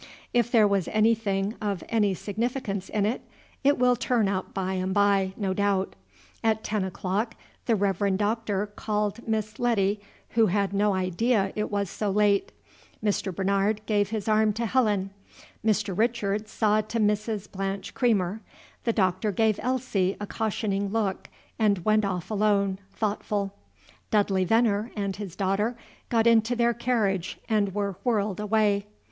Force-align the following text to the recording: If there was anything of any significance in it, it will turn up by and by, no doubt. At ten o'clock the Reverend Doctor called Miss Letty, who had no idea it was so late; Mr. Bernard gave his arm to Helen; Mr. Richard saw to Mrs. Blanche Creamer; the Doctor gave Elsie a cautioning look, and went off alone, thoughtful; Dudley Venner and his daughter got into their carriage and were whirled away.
If 0.33 0.49
there 0.51 0.67
was 0.67 0.87
anything 0.87 1.53
of 1.61 1.83
any 1.87 2.15
significance 2.15 2.89
in 2.89 3.05
it, 3.05 3.21
it 3.63 3.77
will 3.77 3.95
turn 3.95 4.27
up 4.27 4.51
by 4.51 4.73
and 4.73 4.95
by, 4.95 5.33
no 5.37 5.53
doubt. 5.53 5.95
At 6.43 6.63
ten 6.63 6.83
o'clock 6.83 7.35
the 7.67 7.75
Reverend 7.75 8.17
Doctor 8.17 8.65
called 8.65 9.27
Miss 9.27 9.59
Letty, 9.59 9.99
who 10.29 10.47
had 10.47 10.73
no 10.73 10.95
idea 10.95 11.53
it 11.55 11.69
was 11.69 11.87
so 11.87 12.09
late; 12.09 12.51
Mr. 13.05 13.31
Bernard 13.31 13.81
gave 13.85 14.09
his 14.09 14.27
arm 14.27 14.53
to 14.53 14.65
Helen; 14.65 15.11
Mr. 15.63 15.95
Richard 15.95 16.47
saw 16.47 16.81
to 16.81 16.99
Mrs. 16.99 17.51
Blanche 17.51 17.93
Creamer; 17.93 18.41
the 18.85 18.93
Doctor 18.93 19.31
gave 19.31 19.59
Elsie 19.61 20.17
a 20.19 20.25
cautioning 20.25 20.89
look, 20.89 21.29
and 21.59 21.85
went 21.85 22.05
off 22.05 22.31
alone, 22.31 22.79
thoughtful; 22.91 23.53
Dudley 24.09 24.45
Venner 24.45 24.91
and 24.95 25.17
his 25.17 25.35
daughter 25.35 25.77
got 26.09 26.25
into 26.25 26.55
their 26.55 26.73
carriage 26.73 27.37
and 27.47 27.75
were 27.75 27.97
whirled 28.03 28.39
away. 28.39 28.87